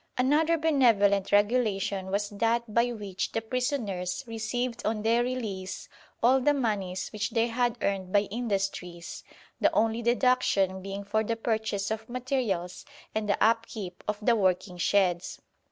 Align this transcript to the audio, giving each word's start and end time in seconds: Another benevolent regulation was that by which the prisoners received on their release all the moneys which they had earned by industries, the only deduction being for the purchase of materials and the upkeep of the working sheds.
Another 0.17 0.57
benevolent 0.57 1.31
regulation 1.31 2.09
was 2.09 2.29
that 2.29 2.73
by 2.73 2.91
which 2.91 3.33
the 3.33 3.41
prisoners 3.43 4.23
received 4.25 4.83
on 4.83 5.03
their 5.03 5.21
release 5.21 5.87
all 6.23 6.41
the 6.41 6.55
moneys 6.55 7.09
which 7.09 7.29
they 7.29 7.45
had 7.45 7.77
earned 7.83 8.11
by 8.11 8.21
industries, 8.31 9.23
the 9.59 9.71
only 9.73 10.01
deduction 10.01 10.81
being 10.81 11.03
for 11.03 11.23
the 11.23 11.35
purchase 11.35 11.91
of 11.91 12.09
materials 12.09 12.83
and 13.13 13.29
the 13.29 13.37
upkeep 13.43 14.03
of 14.07 14.17
the 14.25 14.35
working 14.35 14.79
sheds. 14.79 15.39